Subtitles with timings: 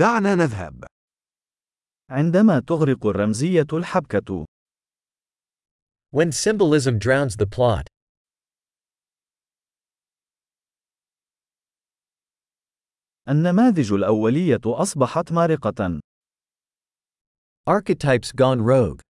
[0.00, 0.84] دعنا نذهب.
[2.10, 4.46] عندما تغرق الرمزية الحبكة.
[6.16, 7.86] When symbolism drowns the plot.
[13.28, 16.00] النماذج الأولية أصبحت مارقة.
[17.70, 19.00] Archetypes gone rogue.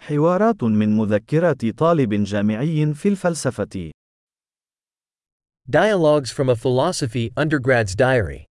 [0.00, 4.01] حوارات من مذكرات طالب جامعي في الفلسفة.
[5.69, 8.45] Dialogues from a philosophy undergrad's diary.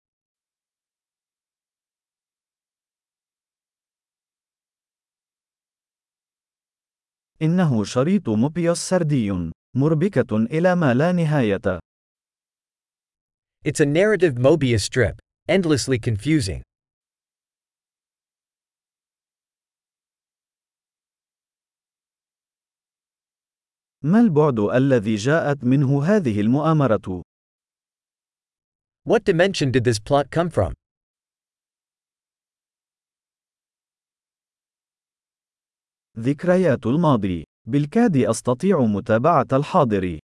[7.41, 11.80] إنه شريط موبيوس سردي، مربكة إلى ما لا نهاية.
[13.66, 16.62] It's a narrative Mobius strip, endlessly confusing.
[24.04, 27.22] ما البعد الذي جاءت منه هذه المؤامرة؟
[29.08, 30.72] What dimension did this plot come from?
[36.19, 37.44] ذكريات الماضي.
[37.66, 40.19] بالكاد أستطيع متابعة الحاضر.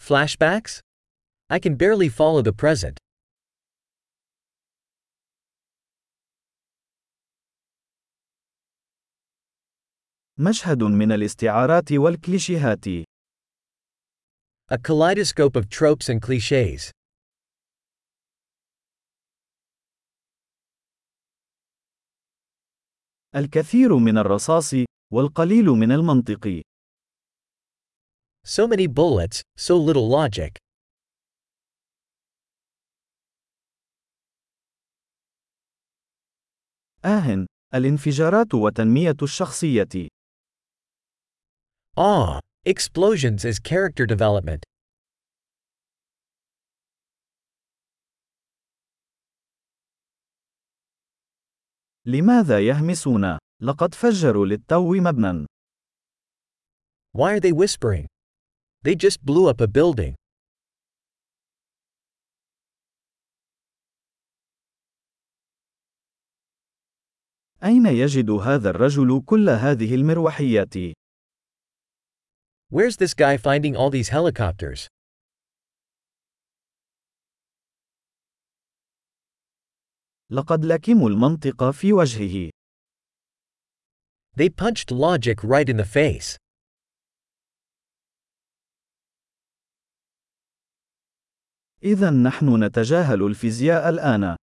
[0.00, 0.80] Flashbacks?
[1.50, 2.98] I can barely follow the present.
[10.38, 12.84] مشهد من الاستعارات والكليشيهات.
[14.72, 16.90] A kaleidoscope of tropes and clichés.
[23.36, 24.74] الكثير من الرصاص
[25.12, 26.62] والقليل من المنطق.
[28.46, 30.56] So many bullets, so little logic.
[37.04, 40.15] آه، الانفجارات وتنمية الشخصية.
[41.98, 44.62] Ah, explosions as character development.
[52.06, 55.46] لماذا يهمسون؟ لقد فجروا للتو مبنى.
[57.14, 58.06] Why are they whispering?
[58.82, 60.14] They just blew up a building.
[67.64, 70.74] أين يجد هذا الرجل كل هذه المروحيات؟
[72.69, 74.87] Where's this guy finding all these helicopters?
[80.29, 82.49] لقد لكموا المنطق في وجهه.
[84.35, 86.37] They punched logic right in the face.
[91.83, 94.35] إذا نحن نتجاهل الفيزياء الآن.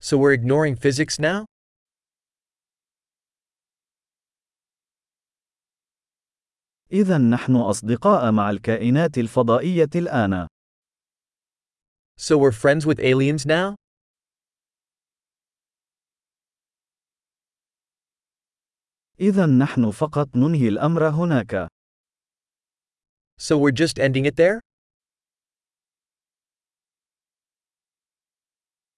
[0.00, 1.46] So we're ignoring physics now?
[6.91, 10.47] إذا نحن أصدقاء مع الكائنات الفضائية الآن.
[12.17, 13.75] So we're friends with aliens now?
[19.19, 21.67] إذا نحن فقط ننهي الأمر هناك.
[23.37, 24.61] So we're just ending it there?